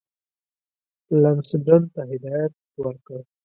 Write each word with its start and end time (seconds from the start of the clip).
لمسډن 1.21 1.81
ته 1.93 2.01
هدایت 2.09 2.53
ورکړ. 2.81 3.19